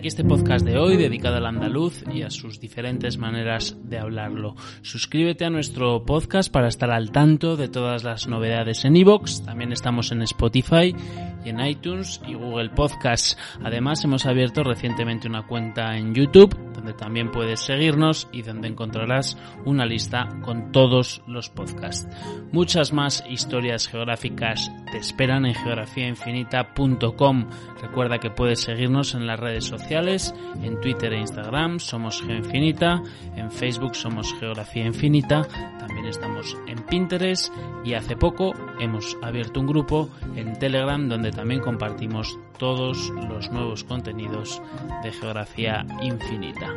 [0.00, 4.56] Aquí este podcast de hoy dedicado al andaluz y a sus diferentes maneras de hablarlo.
[4.80, 9.42] Suscríbete a nuestro podcast para estar al tanto de todas las novedades en iVoox.
[9.44, 10.96] También estamos en Spotify
[11.44, 13.36] en iTunes y Google Podcasts.
[13.62, 19.36] Además hemos abierto recientemente una cuenta en YouTube donde también puedes seguirnos y donde encontrarás
[19.66, 22.08] una lista con todos los podcasts.
[22.52, 27.50] Muchas más historias geográficas te esperan en geografiainfinita.com.
[27.82, 33.02] Recuerda que puedes seguirnos en las redes sociales, en Twitter e Instagram somos Geoinfinita,
[33.36, 35.46] en Facebook somos Geografía Infinita,
[35.78, 37.52] también estamos en Pinterest
[37.84, 44.62] y hace poco hemos abierto un grupo en Telegram también compartimos todos los nuevos contenidos
[45.02, 46.74] de Geografía Infinita.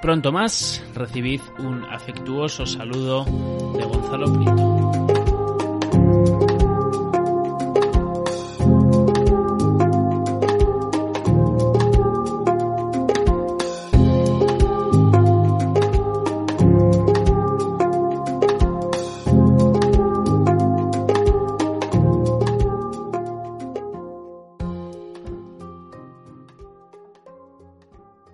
[0.00, 3.24] Pronto más, recibid un afectuoso saludo
[3.76, 4.87] de Gonzalo Prieto.